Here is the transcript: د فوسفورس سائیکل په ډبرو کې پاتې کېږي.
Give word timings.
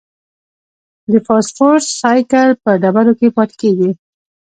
د 1.11 1.13
فوسفورس 1.25 1.85
سائیکل 2.01 2.49
په 2.63 2.71
ډبرو 2.81 3.13
کې 3.19 3.27
پاتې 3.35 3.55
کېږي. 3.61 3.91